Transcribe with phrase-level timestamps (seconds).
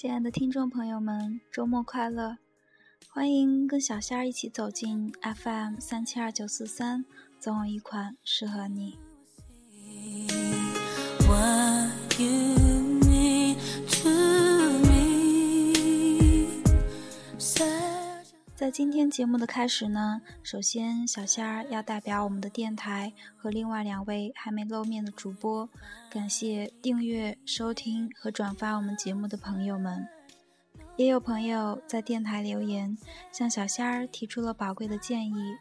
[0.00, 2.38] 亲爱的听众朋友们，周末快乐！
[3.10, 7.04] 欢迎跟小仙儿一起走进 FM 三七二九四三，
[7.38, 8.98] 总有一款适合你。
[18.60, 25.66] 在今天节目的开始呢，首先小仙儿要代表我们的电台和另外两位还没露面的主播，
[26.10, 30.06] 感谢订阅、收听和转发我们节目的朋友们。
[30.96, 32.98] 也有朋友在电台留言，
[33.32, 35.56] 向小仙儿提出了宝贵的建议，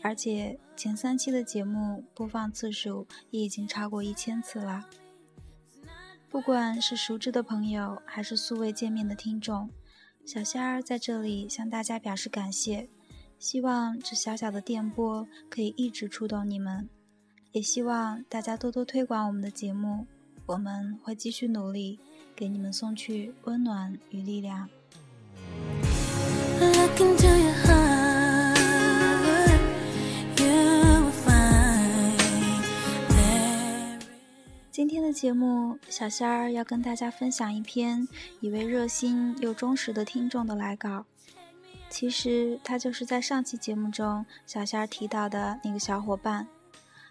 [0.00, 4.86] 而且前三期的节目播放次数也已经超过一千次了。
[6.30, 9.68] 不管是熟知的朋友，还是素未见面的听众。
[10.24, 12.88] 小仙儿在这里向大家表示感谢，
[13.38, 16.88] 希望这小小的电波可以一直触动你们，
[17.50, 20.06] 也希望大家多多推广我们的节目，
[20.46, 21.98] 我们会继续努力，
[22.36, 24.68] 给你们送去温暖与力量。
[34.72, 38.08] 今天的节目，小仙儿要跟大家分享一篇
[38.40, 41.04] 一位热心又忠实的听众的来稿。
[41.90, 46.48] 其实他就是在上期节目中小仙儿提到的那个小伙伴。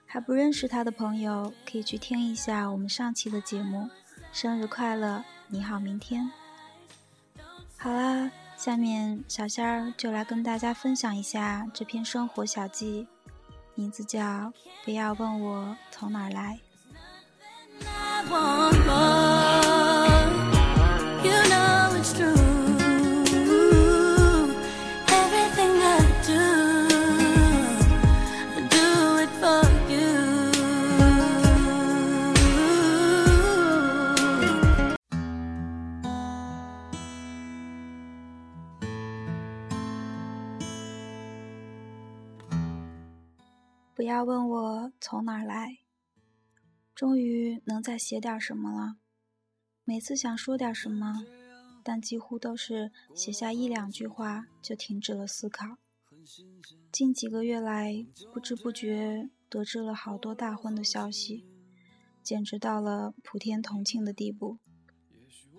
[0.07, 3.87] 还不认识他的朋友，可以去听一下我们上期的节目。
[4.33, 6.31] 生日快乐，你好，明天。
[7.77, 13.07] 好啦，下面小仙儿就来跟大家分享一下这篇生活小记，
[13.75, 14.19] 名字叫
[14.83, 16.59] 《不要问我从哪儿来》。
[44.01, 45.90] 不要问我从哪儿来。
[47.01, 48.97] 终于能再写点什么了。
[49.83, 51.25] 每次想说点什么，
[51.83, 55.79] 但几乎都是写下一两句话就停止了思考。
[56.91, 61.43] 近几个月来，不知不觉得知了好多大婚的消息，
[62.21, 64.59] 简直到了普天同庆的地步，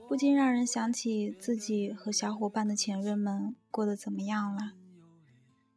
[0.08, 4.75] 不禁让人想起自己和小伙伴的前任们过得怎么样了。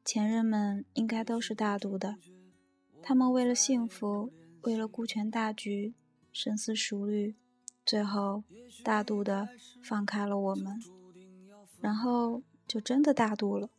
[0.04, 2.18] 前任们应该都是大度的，
[3.02, 4.31] 他们为了幸福。
[4.66, 5.94] 为了顾全大局，
[6.34, 7.36] 深思熟虑，
[7.86, 8.44] 最后
[8.84, 9.48] 大度的
[9.84, 10.81] 放开了我们，
[11.80, 13.70] 然后就真的大度了，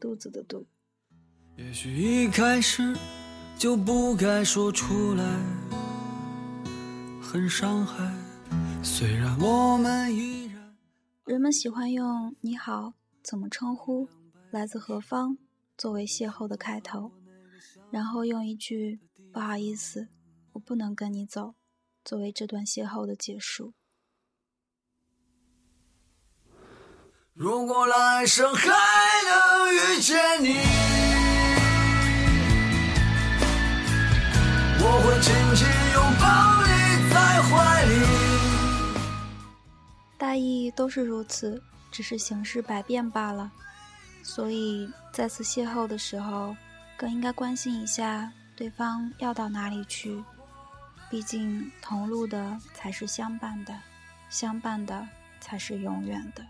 [0.00, 0.66] 肚子的肚。
[1.56, 2.96] 也许一开始
[3.58, 5.22] 就不该说出来，
[7.20, 8.10] 很伤害。
[8.82, 10.74] 虽然我们依然，
[11.26, 14.08] 人们喜欢用“你好，怎么称呼，
[14.50, 15.36] 来自何方”
[15.76, 17.12] 作为邂逅的开头，
[17.90, 18.98] 然后用一句
[19.30, 20.08] “不好意思”。
[20.52, 21.54] 我不能跟你走，
[22.04, 23.74] 作为这段邂逅的结束。
[27.32, 30.58] 如果来生还能遇见你，
[34.78, 36.68] 我会紧紧拥抱你
[37.10, 37.14] 在
[37.48, 37.50] 怀
[37.84, 37.90] 里。
[40.18, 43.50] 大意都是如此，只是形式百变罢了。
[44.22, 46.54] 所以再次邂逅的时候，
[46.98, 50.22] 更应该关心一下对方要到哪里去。
[51.12, 53.78] 毕竟，同路的才是相伴的，
[54.30, 55.06] 相伴的
[55.40, 56.42] 才是永远的。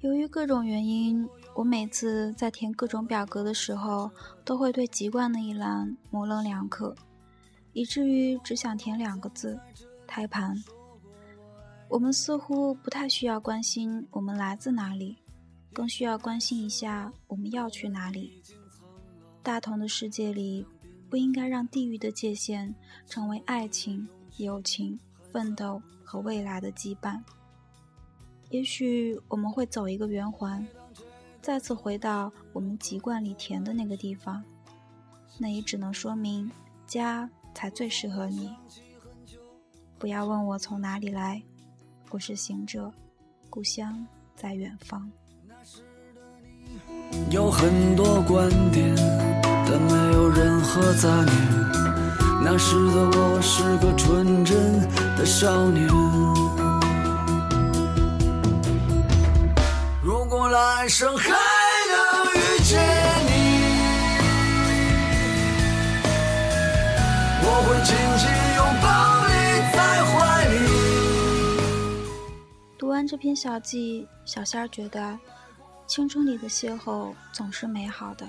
[0.00, 4.10] 由于各种原因，我每次在填各种表格的时候，
[4.44, 6.94] 都会对籍贯那一栏模棱两可，
[7.72, 9.58] 以至于只想填两个字。
[10.06, 10.56] 胎盘，
[11.88, 15.16] 我们似乎不太需要关心我们来自哪里，
[15.72, 18.42] 更需要关心一下我们要去哪里。
[19.42, 20.66] 大同的世界里，
[21.08, 22.74] 不应该让地域的界限
[23.06, 24.08] 成为爱情、
[24.38, 24.98] 友情、
[25.30, 27.20] 奋斗和未来的羁绊。
[28.50, 30.66] 也许我们会走一个圆环，
[31.42, 34.42] 再次回到我们籍贯里填的那个地方，
[35.38, 36.50] 那也只能说明
[36.86, 38.52] 家才最适合你。
[40.06, 41.42] 不要问我从哪里来，
[42.10, 42.88] 我是行者，
[43.50, 44.06] 故乡
[44.36, 45.10] 在远方。
[47.28, 48.94] 有很多观点，
[49.42, 51.34] 但没有任何杂念。
[52.40, 54.80] 那时的我是个纯真
[55.16, 55.88] 的少年。
[60.04, 62.80] 如果来生还能遇见
[63.26, 63.32] 你，
[67.42, 68.45] 我会紧紧
[72.96, 75.18] 完这篇小记，小仙儿觉得，
[75.86, 78.26] 青春里的邂逅总是美好的，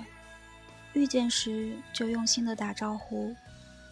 [0.92, 3.34] 遇见时就用心的打招呼，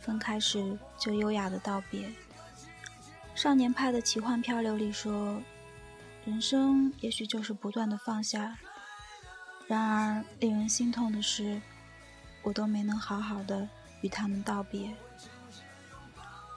[0.02, 2.12] 分开时就优雅的道别。
[3.34, 5.40] 少年派的奇幻漂流里说。
[6.26, 8.58] 人生也许就是不断的放下，
[9.68, 11.62] 然而令人心痛的是，
[12.42, 13.68] 我都没能好好的
[14.00, 14.92] 与他们道别。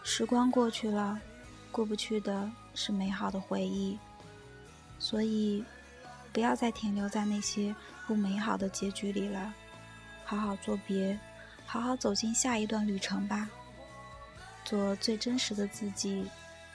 [0.04, 1.22] 时光过去了，
[1.72, 4.00] 过不去的是美好的回忆，
[5.00, 5.63] 所以
[6.31, 7.74] 不要再停留在那些
[8.06, 9.54] 不美好的结局里了，
[10.25, 11.18] 好好作别，
[11.66, 13.50] 好好走进下一段旅程吧。
[14.66, 16.28] 做最真实的自己，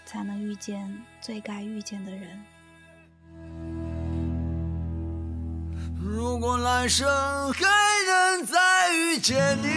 [0.05, 2.43] 才能遇见最该遇见的人。
[6.03, 7.06] 如果来生
[7.53, 7.65] 还
[8.06, 9.69] 能再遇见你，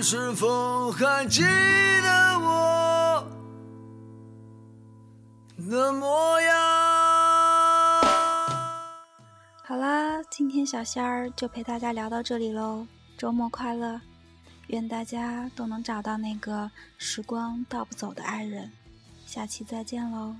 [0.00, 3.22] 你是否还记得我
[5.68, 6.56] 的模样？
[9.62, 12.86] 好啦，今天小仙儿就陪大家聊到这里喽。
[13.18, 14.00] 周末快乐，
[14.68, 18.72] 愿大家都能找到那个时光倒不走的爱人。
[19.26, 20.34] 下期再见喽！